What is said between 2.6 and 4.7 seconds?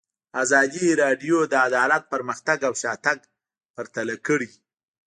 او شاتګ پرتله کړی.